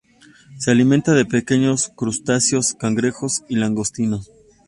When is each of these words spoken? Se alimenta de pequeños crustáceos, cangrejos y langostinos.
Se 0.57 0.71
alimenta 0.71 1.13
de 1.13 1.25
pequeños 1.27 1.91
crustáceos, 1.95 2.73
cangrejos 2.73 3.43
y 3.47 3.57
langostinos. 3.57 4.31